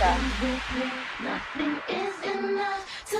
[0.00, 0.92] like.
[1.22, 3.18] Nothing is enough to.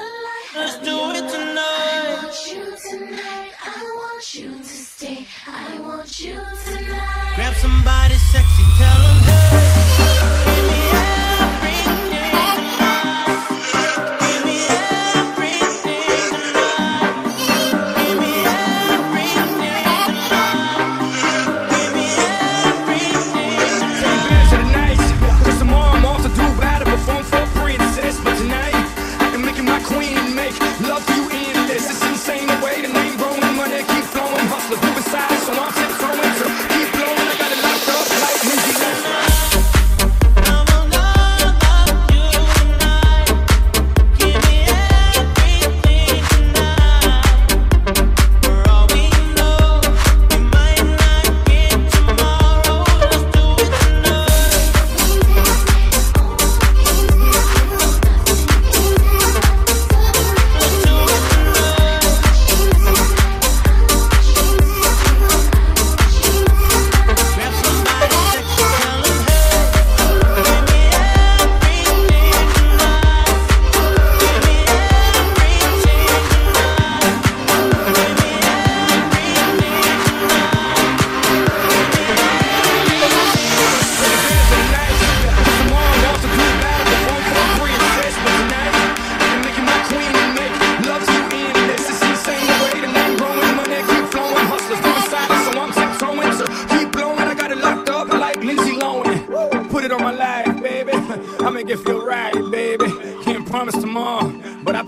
[0.57, 1.61] Let's do it tonight.
[1.61, 3.53] I want you tonight.
[3.65, 5.27] I want you to stay.
[5.47, 7.33] I want you tonight.
[7.37, 9.28] Grab somebody sexy, tell them.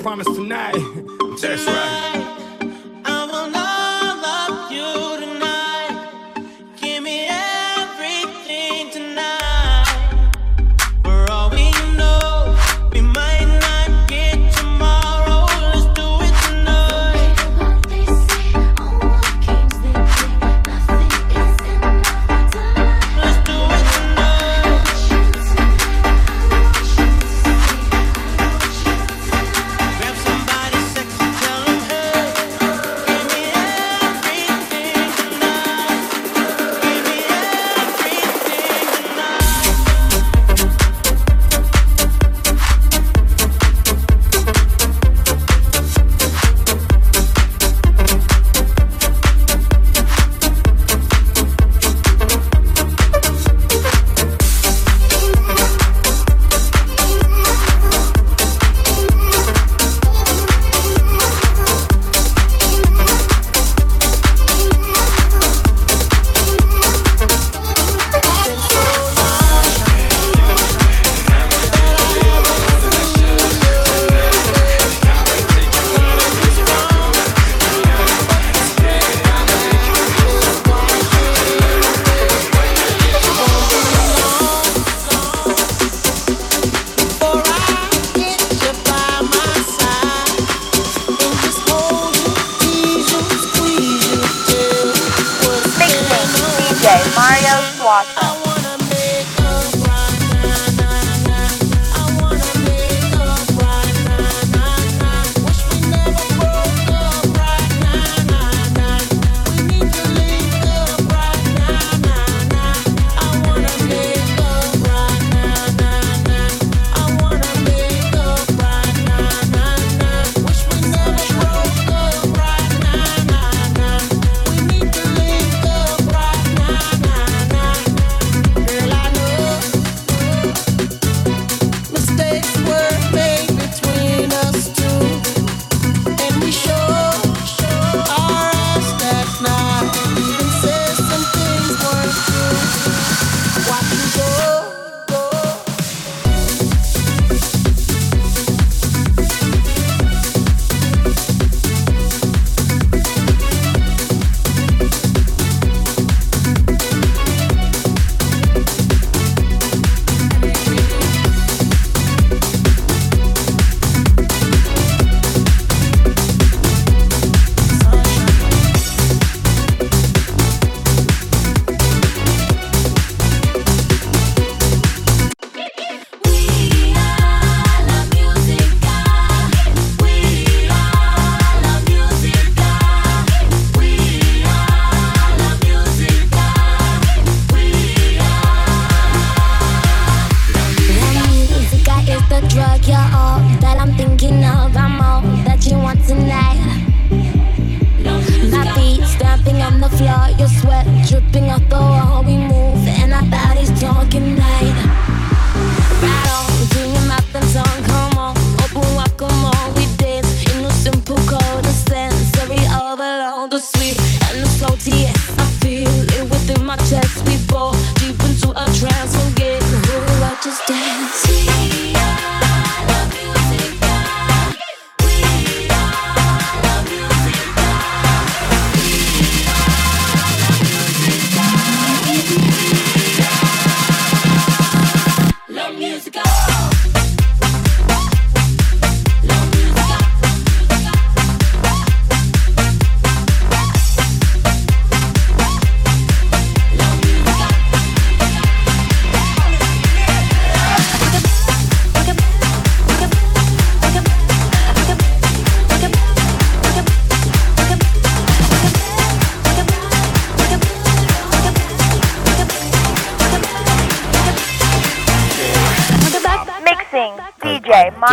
[0.01, 0.75] promise tonight.
[1.41, 2.40] That's right.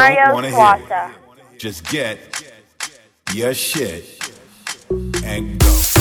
[0.07, 1.11] I don't wanna hear
[1.51, 1.59] it.
[1.59, 2.17] Just get
[3.33, 4.05] your shit
[5.23, 5.96] and go.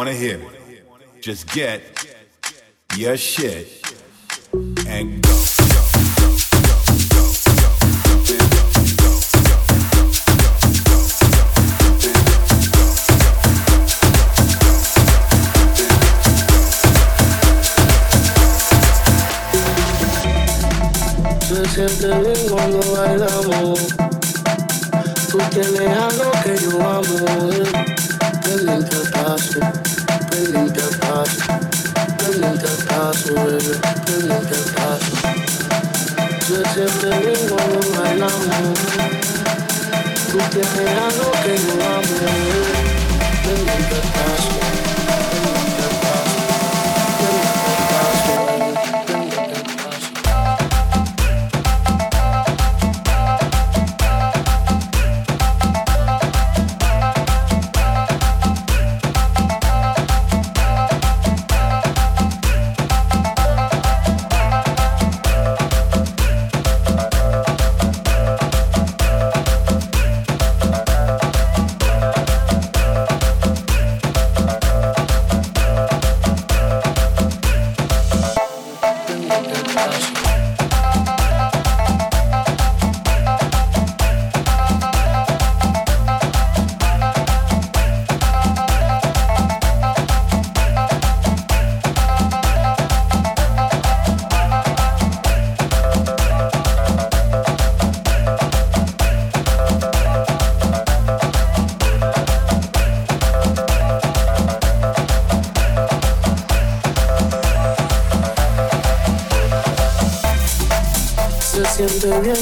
[0.00, 1.20] Wanna hear it.
[1.20, 1.82] Just get
[2.96, 3.82] your shit
[4.88, 5.36] and go.
[22.00, 23.80] Bien cuando bailamos.
[25.30, 27.99] Tú tienes algo que yo amo.
[40.30, 42.16] Tú tienes algo que yo amo.
[43.42, 44.59] Pendiente al paso,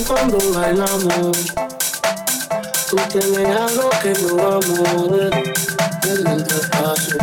[0.09, 1.37] cuando bailamos.
[2.88, 5.09] Tú tienes algo que yo amo.
[6.00, 7.19] Pendiente al paso,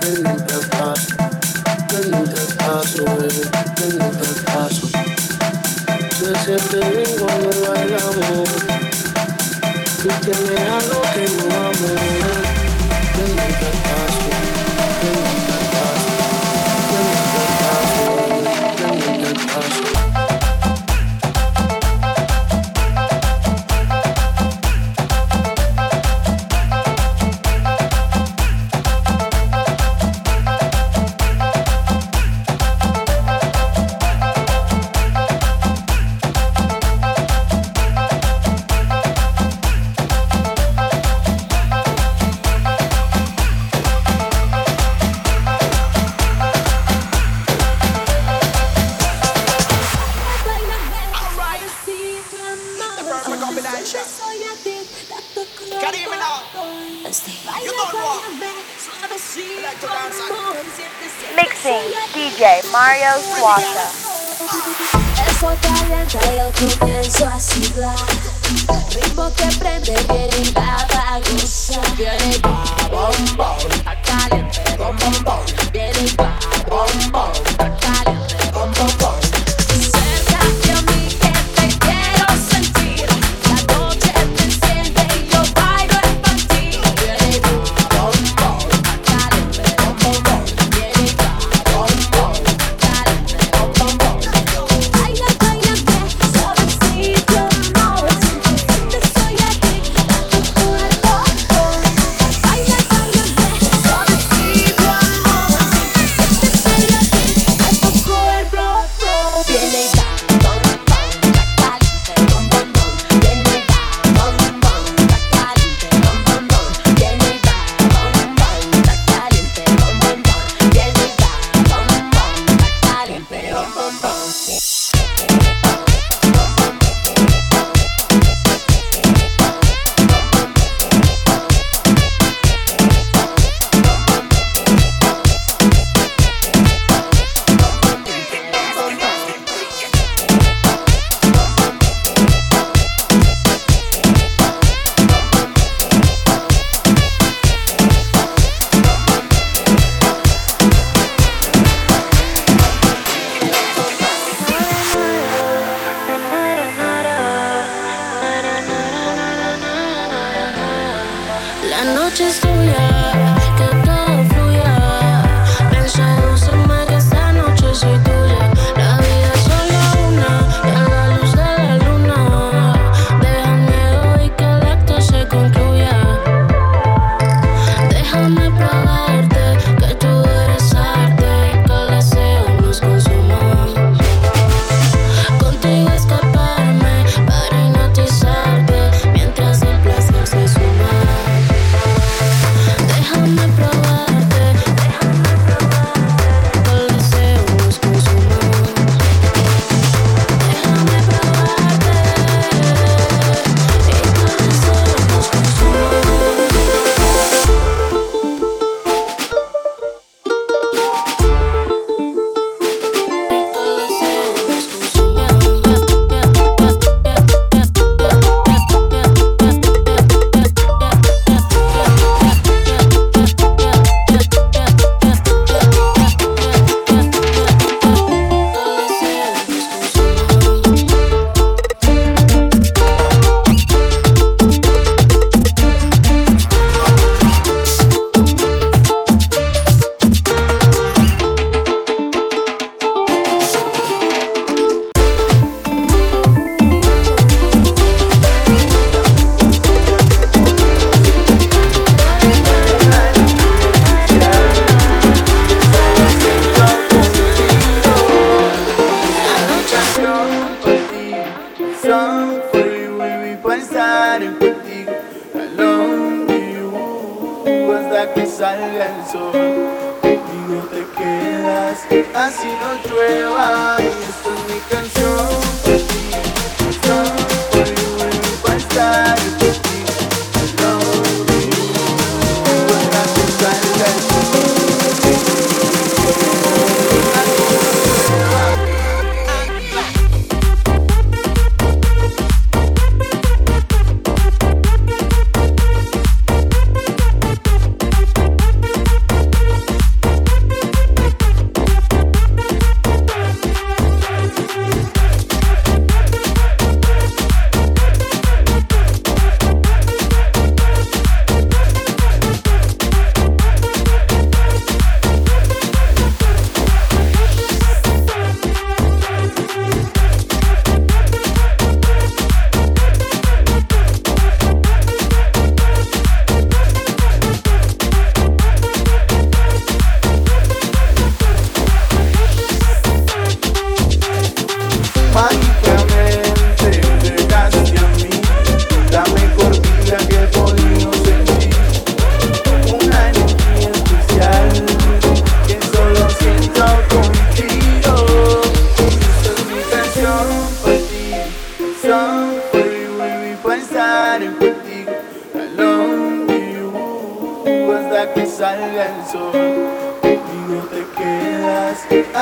[0.00, 1.16] pendiente al paso,
[1.88, 3.44] pendiente al paso, bebé,
[3.76, 4.86] pendiente al paso.
[6.18, 8.48] Se siente bien cuando bailamos.
[10.02, 10.99] Tú tienes algo
[66.60, 67.96] comienzo a sudar.
[68.90, 72.29] Ritmo que prende, viene para gozar.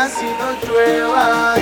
[0.09, 1.58] Así no llueva.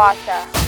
[0.00, 0.59] Mario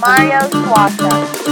[0.00, 1.47] Mario Suaza.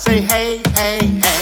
[0.00, 1.39] Say hey, hey, hey,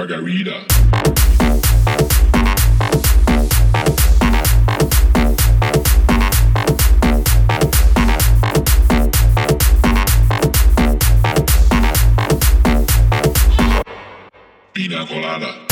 [0.00, 0.52] Margarita.
[14.72, 15.69] Pina colada.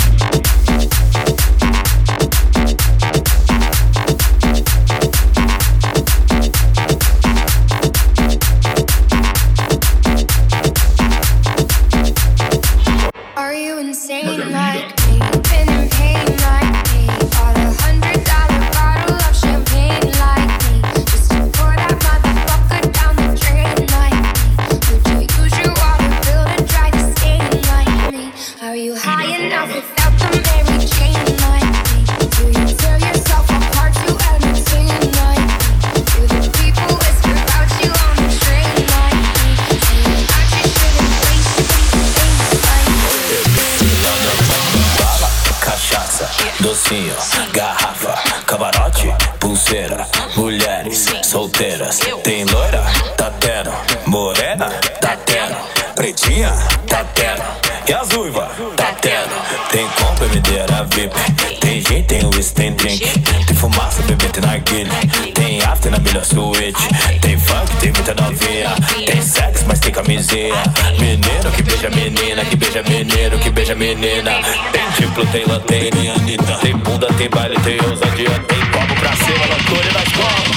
[73.69, 74.41] Beija menina.
[74.73, 76.59] Tem diplo, tem lanterna, tem Anitta.
[76.59, 78.31] Tem bunda, tem baile, tem ousadia.
[78.31, 80.39] Tem copo pra cima, loucura nas copas.
[80.45, 80.48] En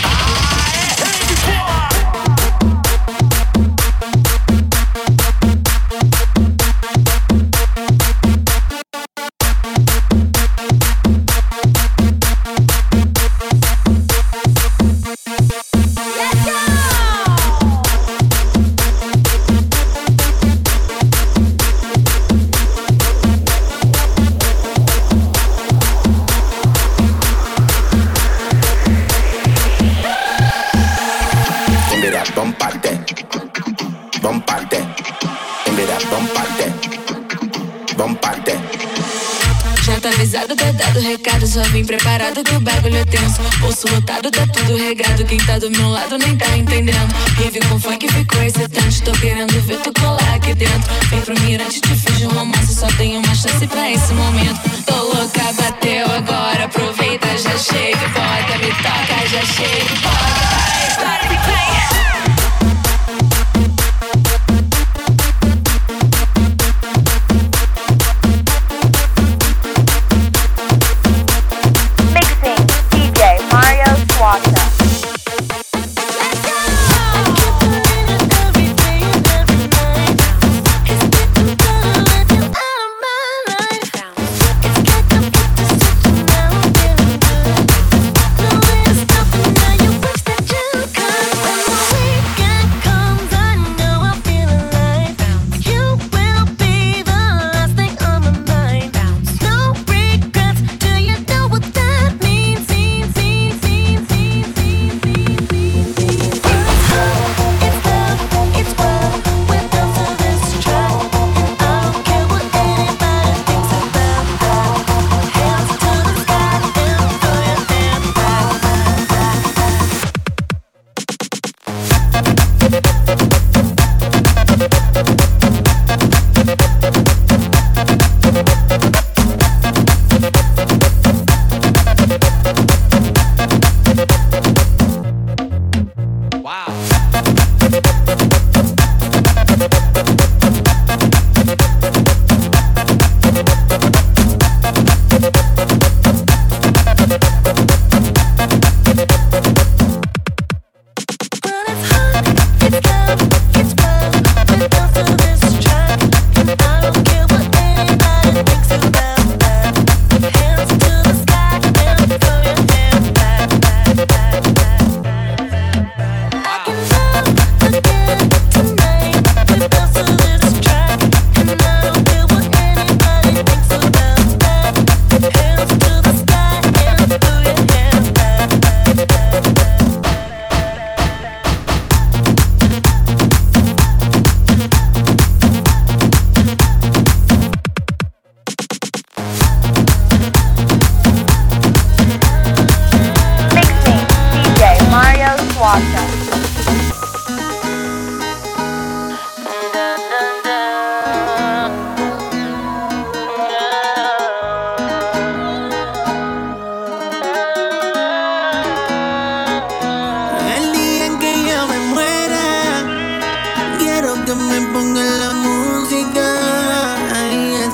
[42.41, 43.41] preparado que o bagulho é tenso.
[43.59, 45.23] Bolso lotado, tá tudo regado.
[45.25, 47.13] Quem tá do meu lado nem tá entendendo.
[47.37, 49.01] Rive com funk ficou excitante.
[49.03, 50.91] Tô querendo ver tu colar aqui dentro.
[51.09, 52.75] Vem pro mirante, te fiz um romance.
[52.75, 54.59] Só tenho uma chance pra esse momento.
[54.85, 56.65] Tô louca, bateu agora.
[56.65, 58.07] Aproveita, já chega.
[58.09, 60.00] Bota, me toca, já chega.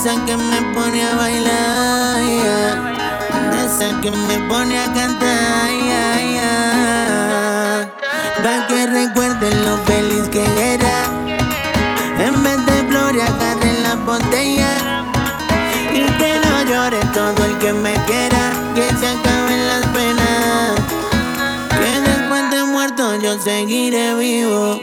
[0.07, 2.21] Esa que me pone a bailar.
[3.65, 5.69] Esa que me pone a cantar.
[5.85, 7.91] yeah, yeah.
[8.69, 10.97] Que recuerden lo feliz que era.
[12.19, 14.73] En vez de flores, agarren la botella.
[15.93, 18.51] Y que no llore todo el que me quiera.
[18.75, 20.71] Que se acaben las penas.
[21.79, 24.79] Que después de muerto yo seguiré vivo.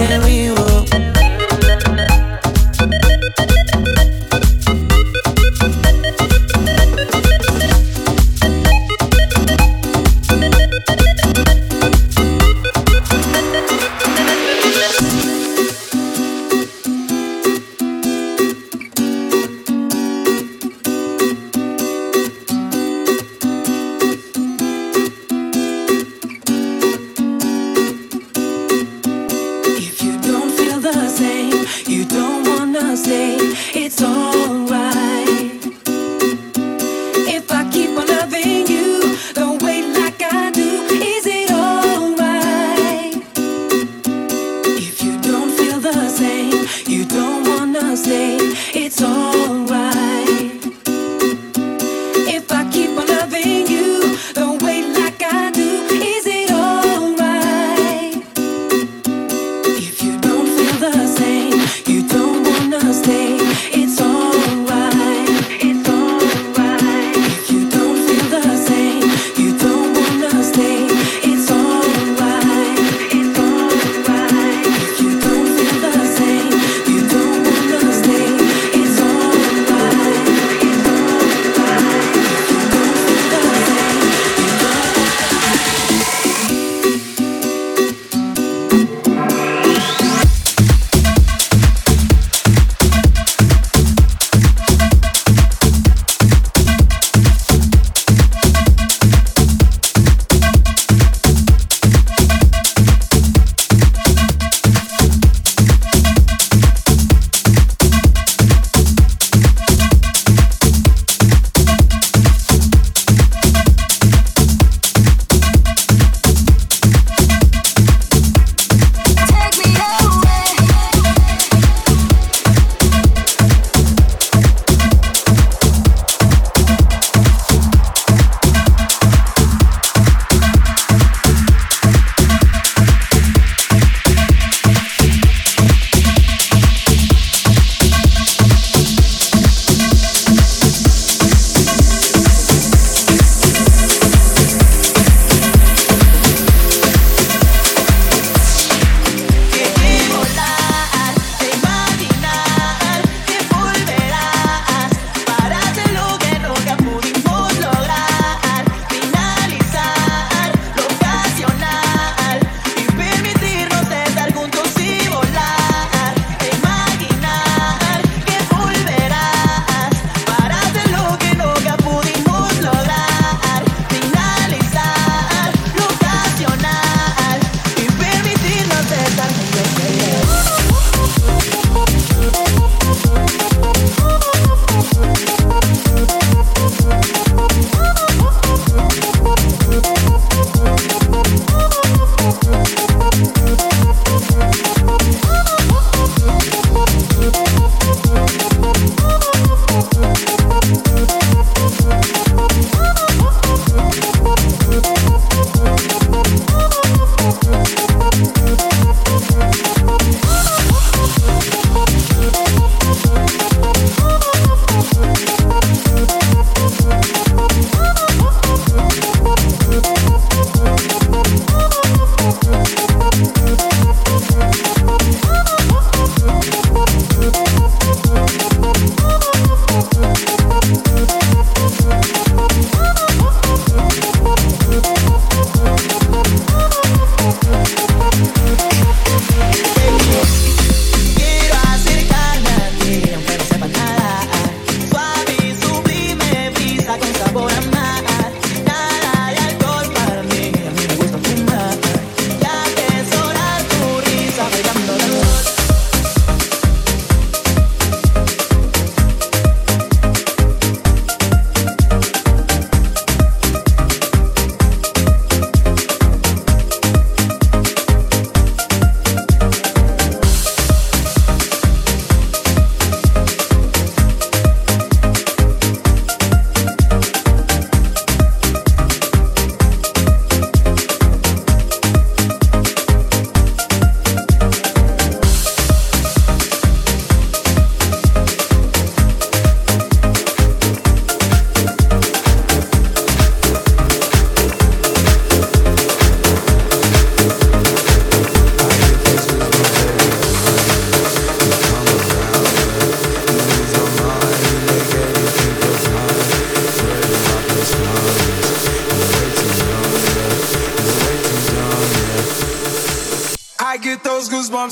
[0.00, 0.69] Seguiré we get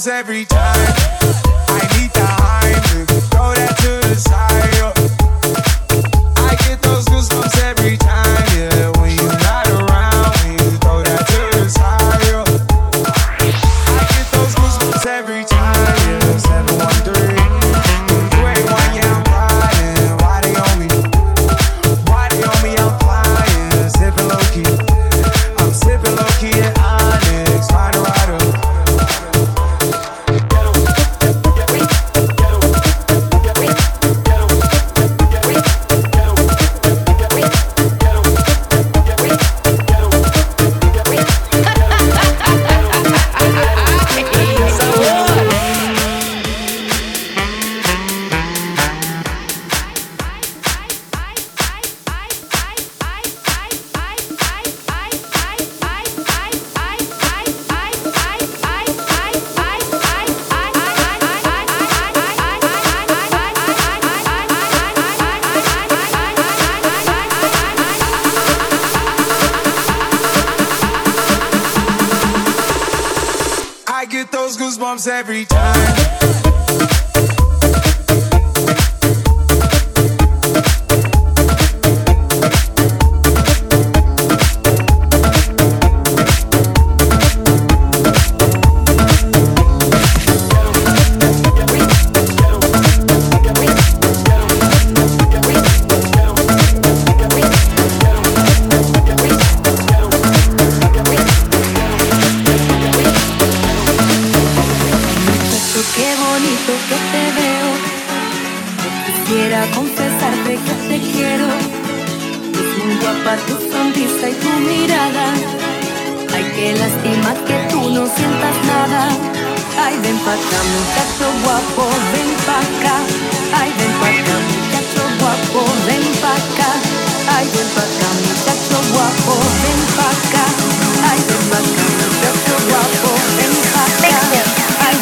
[0.08, 0.57] every time.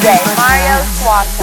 [0.06, 0.36] DJ.
[0.36, 1.36] Mario Suaza.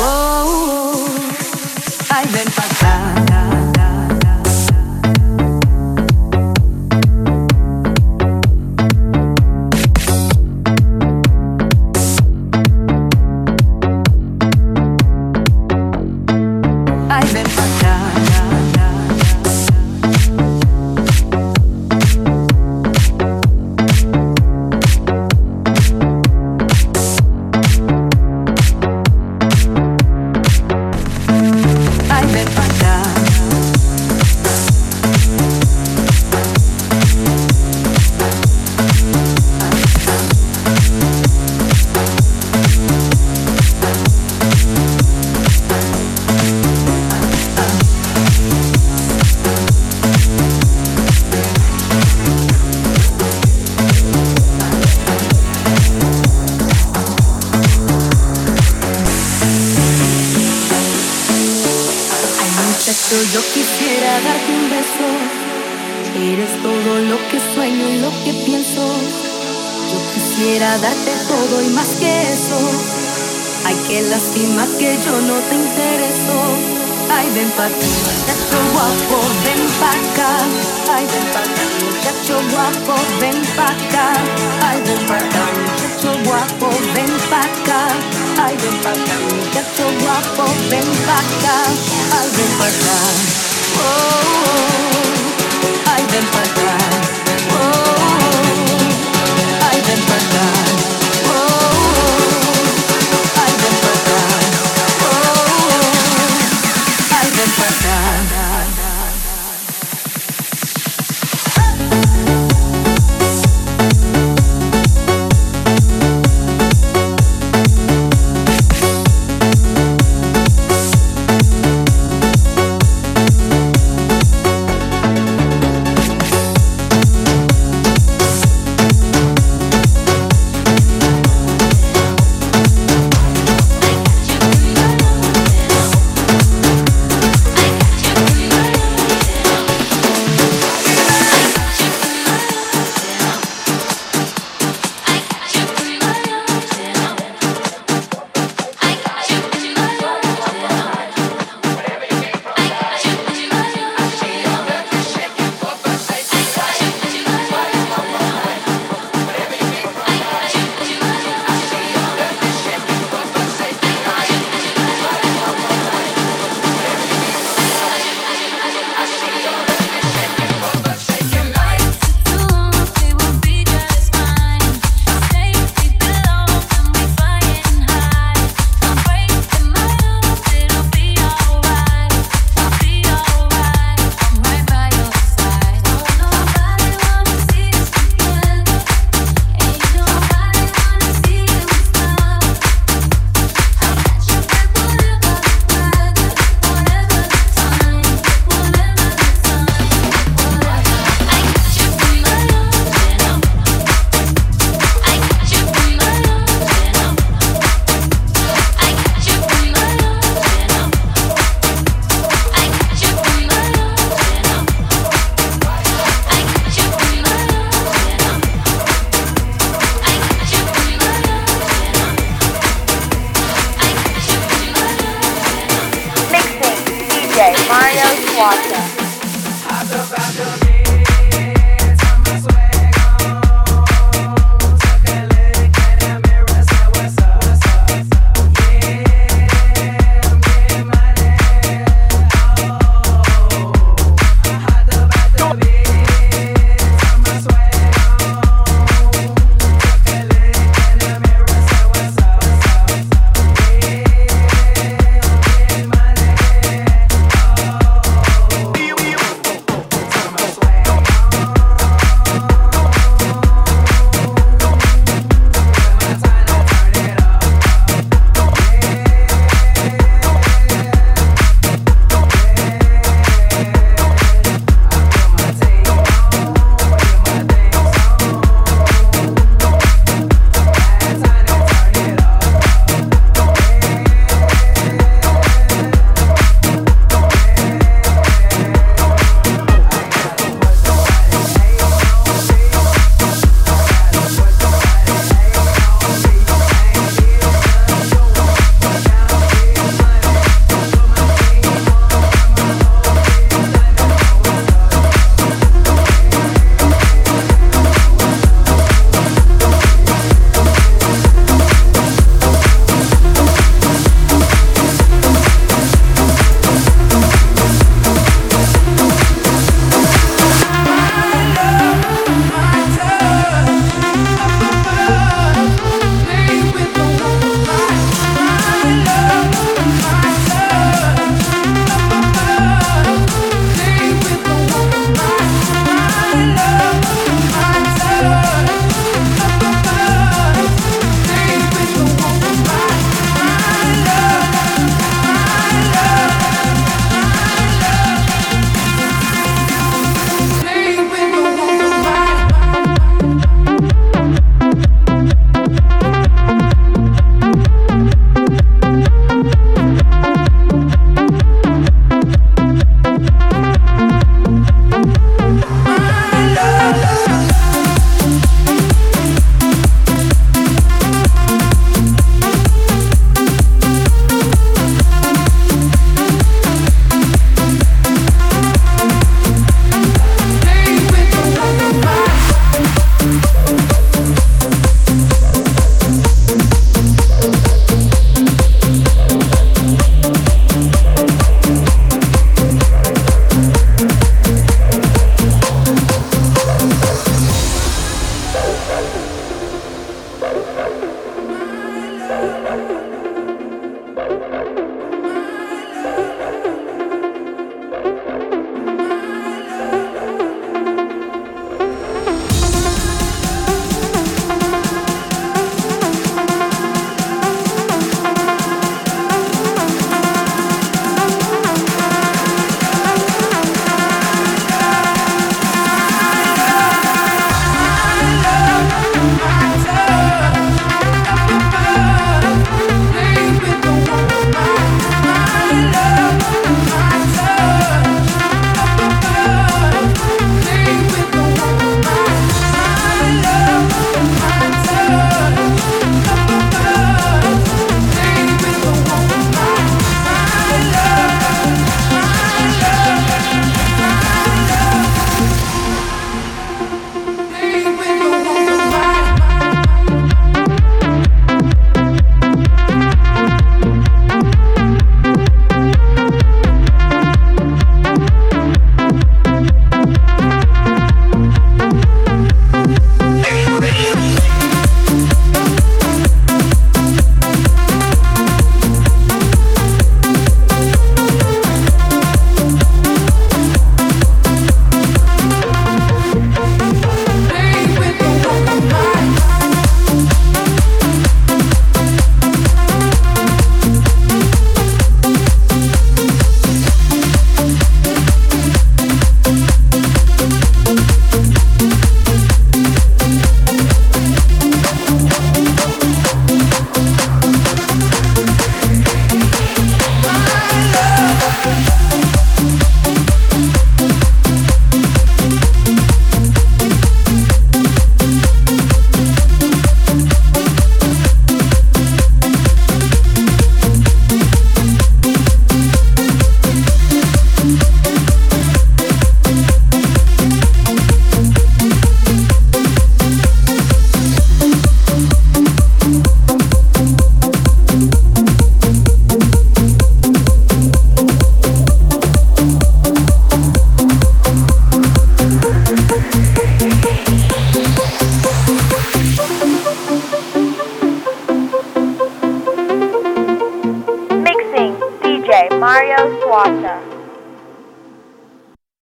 [228.38, 228.93] water.